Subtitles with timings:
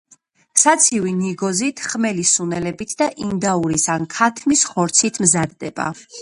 [0.59, 5.89] საცივი ნიგოზით, ხმელი სუნელებით და ინდაურის ან ქათმის ხორცით მზადდება.